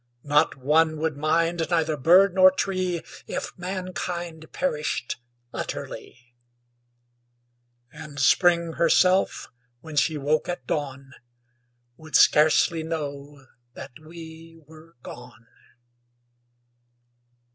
[0.23, 5.17] Not one would mind, neither bird nor tree If mankind perished
[5.53, 6.33] utterly;
[7.91, 9.49] And Spring herself,
[9.81, 11.13] when she woke at dawn,
[11.97, 13.45] Would scarcely know
[13.75, 15.45] that we were gone.